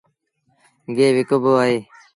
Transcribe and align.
گيه 0.95 1.07
وڪبو 1.17 1.49
با 1.55 1.61
اهي۔ 1.63 1.77